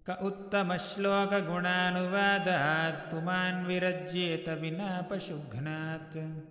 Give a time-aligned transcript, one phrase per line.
[0.10, 6.46] क उत्तमश्लोकगुणानुवादात् पुमान् विरज्येत विना पशुघ्नात्।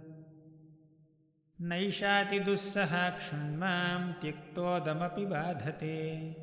[1.60, 6.36] नैषातिदुःसहाक्षुण्मां त्यक्तोदमपि बाधते।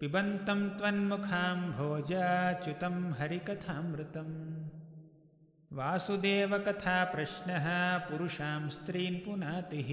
[0.00, 4.67] पिबन्तं त्वन्मुखाम्भोजाच्युतं हरिकथामृतम्
[5.72, 9.90] वासुदेवकथाप्रश्नः पुरुषां स्त्रीन् पुनातिः।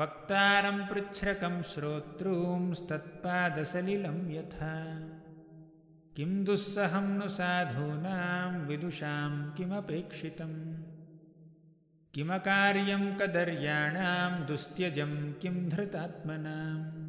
[0.00, 5.00] वक्तारं पृच्छ्रकं श्रोतॄंस्तत्पादसलिलं यथा।
[6.16, 10.74] किं दुःसहं नु साधूनां विदुषां किमपेक्षितम्?
[12.14, 17.01] किमकार्यं कदर्याणां दुस्त्यजं किं धृतात्मनाम्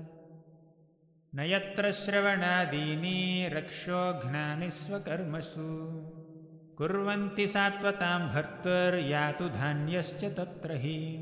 [1.35, 5.67] न यत्र श्रवणादीनि रक्षोघ्नानि स्वकर्मसु।
[6.79, 11.17] कुर्वन्ति सात्वतां भर्तुर्यातु धान्यश्च तत्र हि।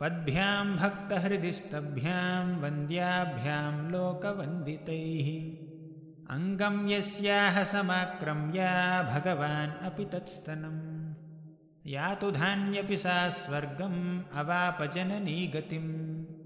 [0.00, 5.28] पद्भ्यां भक्तहृदिस्तभ्यां वन्द्याभ्यां लोकवन्दितैः।
[6.36, 11.14] अङ्गं यस्याः समाक्रम्या भगवान् अपि तत्स्तनम्।
[11.86, 16.37] यातु धान्यपि सा स्वर्गम् अवापजननी गतिम्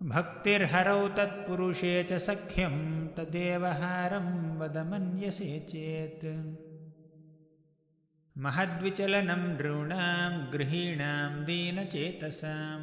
[0.02, 2.74] भक्तिर्हरौ तत्पुरुषे च सख्यं
[3.08, 6.26] तदेवहारं वदमन्यसे चेत्।
[8.38, 12.80] महद्विचलनं नृणां गृहीणां दीनचेतसां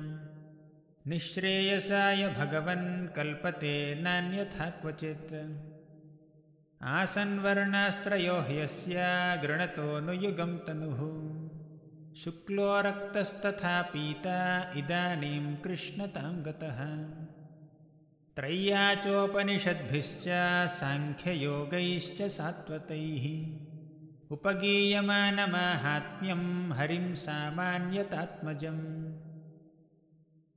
[1.07, 5.33] निःश्रेयसाय भगवन् कल्पते नान्यथा क्वचित्।
[6.81, 8.95] आसन्वर्णास्त्रयो ह्यस्य
[9.43, 10.99] गृणतोऽनुयुगं तनुः
[12.23, 16.77] शुक्लो रक्तस्तथा पीता इदानीं कृष्णतां गतः
[18.35, 20.23] त्रय्याचोपनिषद्भिश्च
[20.67, 23.59] साङ्ख्ययोगैश्च सात्वतैः।
[24.31, 29.13] उपगीयमानमाहात्म्यं हरिं सामान्यतात्मजम्।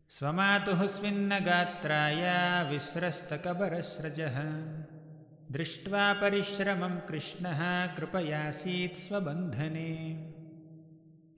[0.08, 2.22] स्वमातुः स्विन्नगात्राय
[2.70, 4.38] विस्रस्तकबरस्रजः।
[5.52, 10.37] दृष्ट्वा परिश्रमं कृष्णः कृपयासीत् स्वबन्धने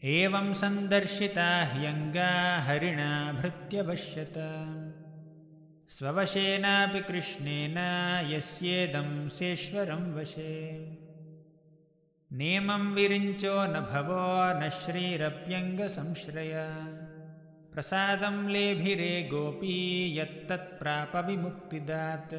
[0.05, 4.35] एवं सन्दर्शिता ह्यङ्गा हरिणा भृत्यवश्यत।
[5.89, 7.75] स्ववशेनापि कृष्णेन
[8.31, 10.99] यस्येदं सेश्वरं वशे।
[12.33, 16.53] नेमं विरिञ्चो न भवो न श्रीरप्यङ्गसंश्रय।
[17.73, 22.35] प्रसादं लेभिरे गोपी यत्तत्प्रापविमुक्तिदात्।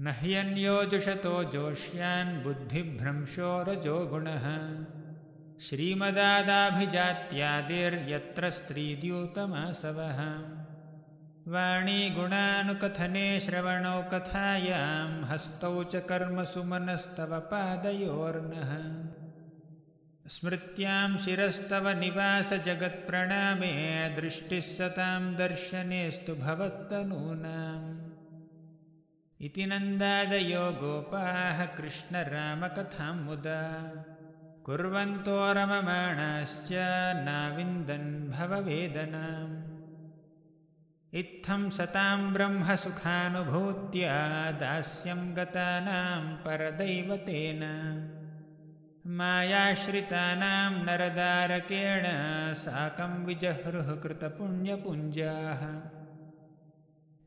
[0.00, 4.76] न ह्यन्योजुषतो जोष्यान् बुद्धिभ्रंशो रजो गुणः।
[5.60, 10.52] श्रीमदादाभिजात्यादिर्यत्र स्त्रीद्यूतमासवः।
[11.52, 18.70] वाणीगुणानुकथने श्रवणौ कथायां हस्तौ च कर्मसु मनस्तव पादयोर्नः
[20.30, 28.10] स्मृत्यां शिरस्तव निवासजगत्प्रणामे दृष्टिः सतां दर्शनेस्तु भवत्तनूनाम्।
[29.40, 33.92] इति नन्दादयो गोपाः कृष्णरामकथां मुदा।
[34.64, 36.68] कुर्वन्तो रममाणाश्च
[37.26, 39.62] नाविन्दन् भववेदनाम्।
[41.14, 47.60] इत्थं सतां ब्रह्मसुखानुभूत्या दास्यं गतानां परदैवतेन
[49.18, 52.04] मायाश्रितानां नरदारकेण
[52.54, 55.62] साकं विजहृः कृतपुण्यपुञ्जाः।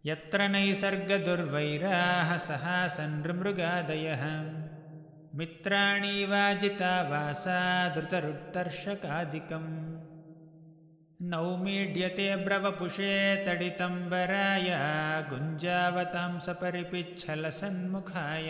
[0.06, 4.24] यत्र नैसर्गदुर्वैराः सहासन्नृमृगादयः
[5.38, 7.60] मित्राणि वाजिता वासा
[7.96, 9.72] धृतरुत्तर्षकादिकम्
[11.30, 13.14] नौमीड्यते ब्रवपुषे
[13.46, 14.70] तडितम्बराय
[15.30, 18.50] गुञ्जावतां सपरिपिच्छलसन्मुखाय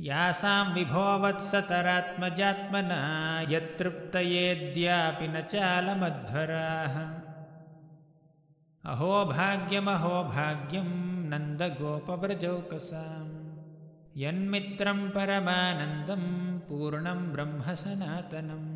[0.00, 7.22] यासां विभोवत्सतरात्मजात्मना यत्तृप्तयेद्यापि न चालमध्वराः।
[8.92, 13.54] अहो भाग्यमहो भाग्यं नन्दगोपव्रजौकसां
[14.16, 18.73] यन्मित्रं परमानन्दं पूर्णं ब्रह्मसनातनम्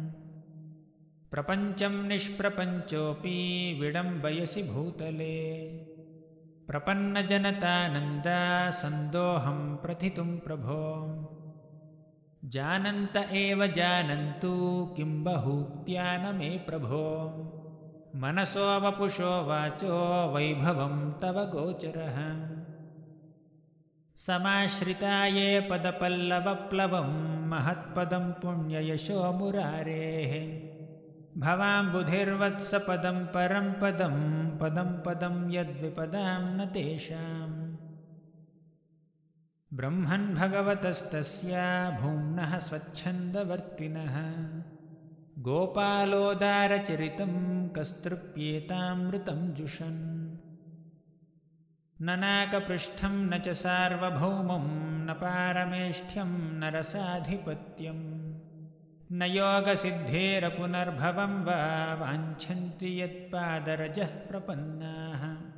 [1.30, 5.68] प्रपञ्चं निष्प्रपञ्चोऽपि विडम्बयसि भूतले।
[6.68, 11.04] प्रपन्नजनतानन्दा सन्दोहं प्रथितुं प्रभो।
[12.44, 17.44] जानन्त एव जानन्तु किं बहूक्त्या न मे प्रभो।
[18.16, 22.48] मनसो वपुषो वाचो वैभवं तव गोचरः।
[24.16, 30.67] समाश्रिता ये पदपल्लवप्लवं महत्पदं पुण्ययशो मुरारेः
[31.38, 37.76] भवाम्बुधिर्वत्सपदं परं पदं पदं पदं यद्विपदां न तेषाम्।
[39.76, 44.14] ब्रह्मन् भगवतस्तस्या भूम्नः स्वच्छन्दवर्तिनः।
[45.42, 46.48] गोपालोदारचरितं
[47.68, 50.18] कस्तृप्येतामृतं जुषन्।
[52.02, 54.68] न नाकपृष्ठं न च सार्वभौमं
[55.06, 58.17] न पारमेष्ठ्यं न रसाधिपत्यम्
[59.12, 65.52] न योगसिद्धेरपुनर्भवं वा वाञ्छन्ति यत्पादरजः प्रपन्नाः।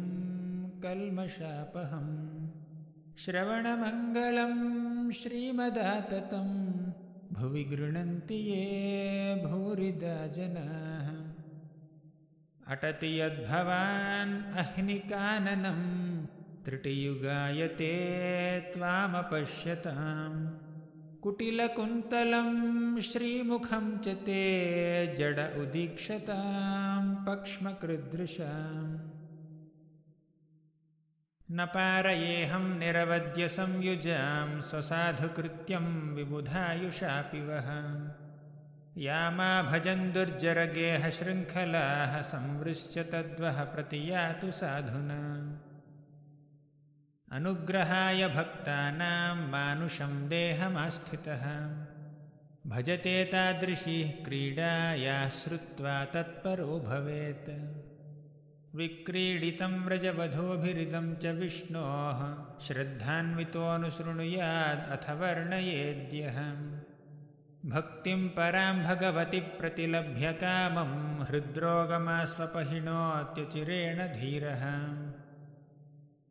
[0.80, 2.49] कल्मषापहम्।
[3.18, 4.54] श्रवणमङ्गलं
[5.11, 6.68] श्रीमदाततं
[7.32, 10.91] भुवि गृह्णन्ति ये भूरिदा जनाः
[12.73, 15.81] अटति यद्भवान् अह्निकाननं
[16.64, 17.95] त्रुटियुगायते
[18.61, 20.50] त्वामपश्यताम्।
[21.21, 22.50] कुटिलकुन्तलं
[23.00, 24.43] श्रीमुखं च ते
[25.19, 29.00] जड उदीक्षतां पक्ष्मकृदृशाम्।
[31.50, 37.69] न पारयेऽहं निरवद्यसंयुजां स्वसाधुकृत्यं विबुधायुषापि वः
[38.99, 45.61] या मा भजन् दुर्जरगेहशृङ्खलाः संवृश्य तद्वः प्रतियातु साधुना।
[47.32, 51.76] अनुग्रहाय भक्तानां मानुषं देहमास्थितः।
[52.66, 57.82] भजते तादृशी क्रीडा या श्रुत्वा तत्परो भवेत्।
[58.76, 66.38] विक्रीडितं व्रजवधूभिरिदं च विष्णोः श्रद्धान्वितोऽनुशृणुयादथ वर्णयेद्यः
[67.66, 74.97] भक्तिं परां भगवति प्रतिलभ्य कामं हृद्रोगमास्वपहिणोऽत्यचिरेण धीरः।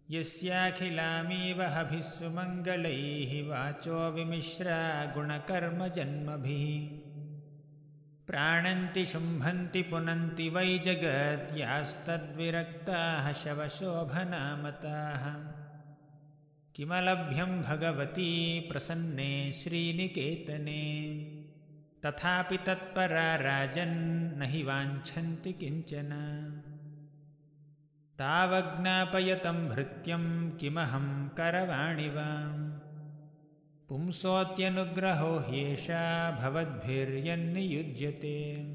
[0.10, 7.08] यस्याखिलामीव हभिः सुमङ्गलैः वाचो विमिश्रा गुणकर्मजन्मभिः।
[8.28, 15.61] प्राणन्ति शुम्भन्ति पुनन्ति वै जगद्यास्तद्विरक्ताः शवशोभनामताः
[16.76, 20.82] किमलभ्यं भगवती प्रसन्ने श्रीनिकेतने।
[22.06, 26.10] तथापि तत्परा राजन्न हि वाञ्छन्ति किञ्चन।
[28.20, 32.58] तावज्ञापयतं भृत्यं किमहं करवाणि वा
[33.90, 38.74] पुंसोऽत्यनुग्रहो ह्येषा भवद्भिर्यन्नियुज्यते।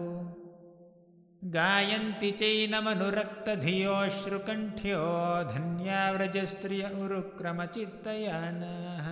[1.56, 5.04] गायन्ति चैनमनुरक्तधियोऽश्रुकण्ठ्यो
[5.52, 9.06] धन्याव्रजस्त्रिय उरुक्रमचित्तयानाः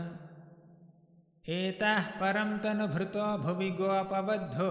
[1.56, 4.66] एताः परं तनुभृतो भुवि गोपबद्धो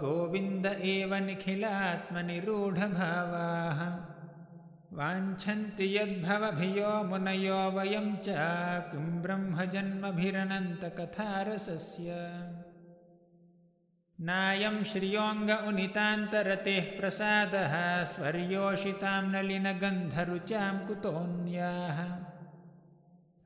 [0.00, 3.80] गोविन्द एव निखिलात्मनिरूढभावाः।
[4.98, 8.28] वाञ्छन्ति यद्भवभियो मुनयो वयं च
[8.90, 12.08] किं ब्रह्मजन्मभिरनन्तकथारसस्य
[14.28, 17.74] नायं श्रियोऽङ्ग उनितान्तरतेः प्रसादः
[18.14, 21.98] स्वर्योषितां नलिनगन्धरुचां कुतोऽन्याः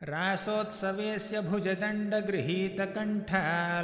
[0.08, 3.40] रासोत्सवेस्य भुजदण्डगृहीतकण्ठा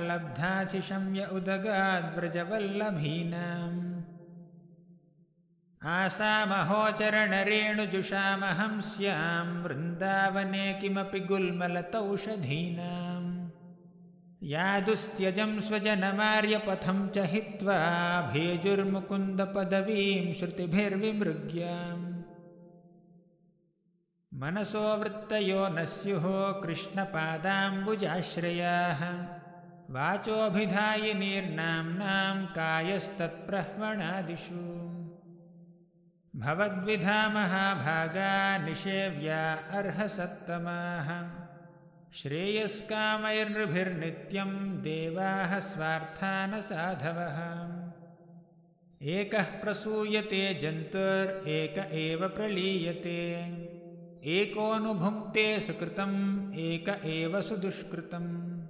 [0.09, 3.83] लब्धाशिशम्य उदगाद्व्रजवल्लभीनाम्
[5.97, 13.31] आसामहोचरणरेणुजुषामहं स्यां वृन्दावने किमपि गुल्मलतौषधीनाम्
[14.55, 17.79] यादुस्त्यजं स्वजनमार्यपथं च हित्वा
[18.33, 22.06] भेजुर्मुकुन्दपदवीं श्रुतिभिर्विमृग्याम्
[24.41, 26.25] मनसो वृत्तयो न स्युः
[26.63, 29.01] कृष्णपादाम्बुजाश्रयाः
[29.95, 34.65] वाचोऽभिधायिनीर्नाम्नां कायस्तत्प्रह्वणादिषु
[36.41, 39.41] भवद्विधा महाभागा निषेव्या
[39.79, 41.09] अर्हसत्तमाः।
[42.13, 44.51] श्रेयस्कामैर्नृभिर्नित्यं
[44.83, 47.39] देवाः स्वार्थानसाधवः।
[49.15, 51.49] एकः प्रसूयते जन्तुर्
[52.03, 53.23] एव प्रलीयते
[54.27, 58.67] एकोऽनुभुङ्क्ते सुकृतम् एक एव सुदुष्कृतम्।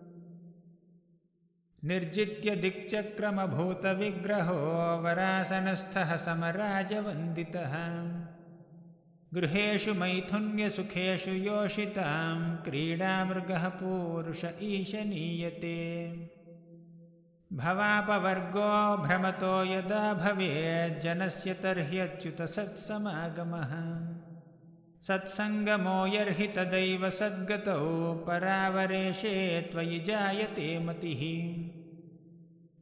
[1.84, 7.74] निर्जित्य दिक्चक्रमभूतविग्रहो वरासनस्थः समराजवन्दितः।
[9.34, 16.06] गृहेषु मैथुन्यसुखेषु योषितां क्रीडामृगः पूरुष ईशनीयते।
[17.52, 23.72] भवापवर्गो भ्रमतो यदा भवेज्जनस्य तर्ह्यच्युतसत्समागमः
[25.08, 31.22] सत्सङ्गमो यर्हि तदैव सद्गतौ परावरेशे त्वयि जायते मतिः।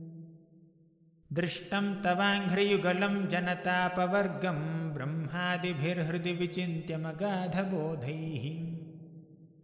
[1.32, 8.76] दृष्टं तवाङ्घ्रियुगलं जनतापवर्गं ब्रह्मादिभिर्हृदि विचिन्त्यमगाधबोधैः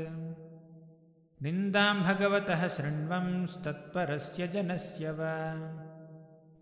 [1.43, 5.55] निन्दां भगवतः शृण्वंस्तत्परस्य जनस्य वा।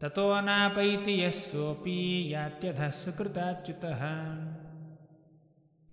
[0.01, 4.01] ततो नापैति यः सोऽपि यात्यधः सुकृताच्युतः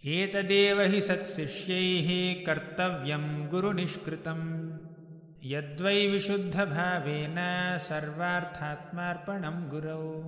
[0.08, 2.08] एतदेव हि सत्शिष्यैः
[2.44, 4.42] कर्तव्यं गुरुनिष्कृतं
[5.44, 7.36] यद्वै विशुद्धभावेन
[7.78, 10.20] सर्वार्थात्मार्पणं गुरौ।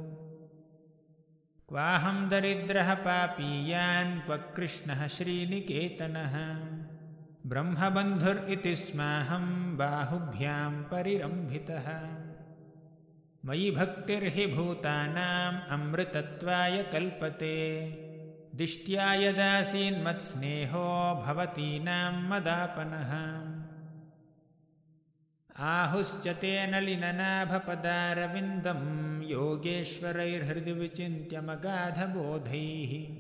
[1.69, 6.37] क्वाहं दरिद्रः पापीयान् क्व कृष्णः श्रीनिकेतनः
[7.47, 11.89] ब्रह्मबन्धुरिति स्माहं बाहुभ्यां परिरम्भितः।
[13.45, 17.57] मयि भक्तिर्हि भूतानाम् अमृतत्वाय कल्पते
[18.55, 23.41] दिष्ट्या यदासीन्मत्स्नेहो भवतीनां मदापनः।
[25.59, 27.71] आहुश्च तेन लिननाभपदारविन्दं
[29.31, 33.15] योगेश्वरैर्हृदि विचिन्त्यमगाधबोधैः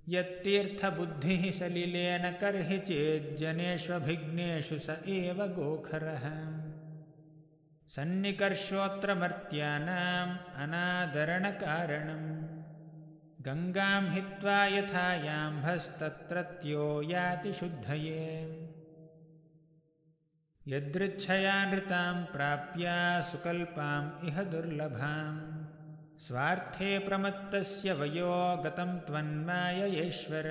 [0.08, 6.52] यत्तीर्थबुद्धिः सलिलेन कर्हि चेज्जनेष्वभिघ्नेषु स एव गोखरः।
[7.88, 12.62] सन्निकर्षोऽत्रमर्त्यानाम् अनादरणकारणम्।
[13.42, 18.58] गङ्गां हित्वा यथा याम्भस्तत्रत्यो याति शुद्धये।
[20.68, 22.84] यदृच्छया नृतां प्राप्य
[23.30, 25.62] सुकल्पाम् इह दुर्लभां
[26.18, 30.44] स्वार्थे प्रमत्तस्य वयो गतं त्वन्माययेश्वर।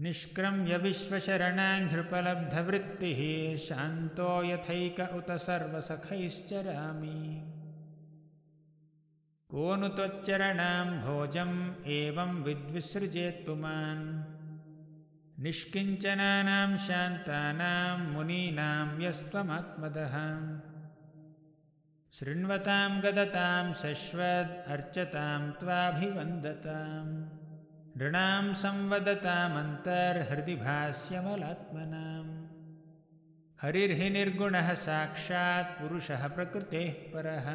[0.00, 0.78] निष्क्रम्य
[3.56, 7.55] शान्तो यथैक उत सर्वसखैश्चरामि
[9.52, 11.58] को नु त्वच्चरणां भोजम्
[11.96, 14.06] एवं विद्विसृजेत् पुमान्
[15.44, 20.16] निष्किञ्चनानां शान्तानां मुनीनां यस्त्वमात्मदः।
[22.16, 27.06] शृण्वतां गदतां शश्वद् अर्चतां त्वाभिवन्दतां
[27.98, 32.32] नृणां संवदतामन्तर्हृदि भास्यमलात्मनाम्
[33.62, 37.48] हरिर्हि निर्गुणः साक्षात् पुरुषः प्रकृतेः परः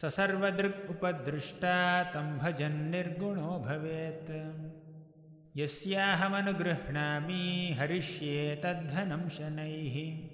[0.00, 10.28] स सर्वदृक् उपदृष्टा तं भजन्निर्गुणो भवेत्। यस्याहमनुगृह्णामि हरिष्ये तद्धनं शनैः।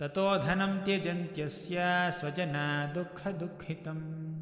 [0.00, 1.76] ततो धनं त्यजन्त्यस्य
[2.10, 4.33] स्वजना दुःखदुःखितम्